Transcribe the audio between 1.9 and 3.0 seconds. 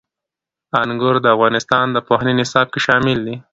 د پوهنې نصاب کې